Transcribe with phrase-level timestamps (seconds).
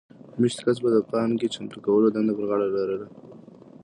[0.39, 3.07] مېشت کس به د پانګې چمتو کولو دنده پر غاړه لرله